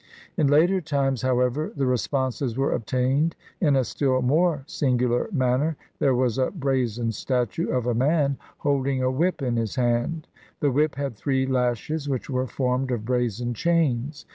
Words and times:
In 0.35 0.47
later 0.47 0.81
times, 0.81 1.21
however, 1.21 1.71
the 1.75 1.85
responses 1.85 2.57
were 2.57 2.73
ob 2.73 2.87
tained 2.87 3.33
in 3.59 3.75
a 3.75 3.83
still 3.83 4.19
more 4.23 4.63
singular 4.65 5.29
manner. 5.31 5.77
There 5.99 6.15
was 6.15 6.39
a 6.39 6.49
brazen 6.49 7.11
statue 7.11 7.67
of 7.69 7.85
a 7.85 7.93
man, 7.93 8.37
holding 8.57 9.03
a 9.03 9.11
whip 9.11 9.43
in 9.43 9.57
his 9.57 9.75
hand. 9.75 10.27
The 10.59 10.71
whip 10.71 10.95
had 10.95 11.15
three 11.15 11.45
lashes, 11.45 12.09
which 12.09 12.31
were 12.31 12.47
formed 12.47 12.89
of 12.89 13.05
brazen 13.05 13.53
chains. 13.53 14.25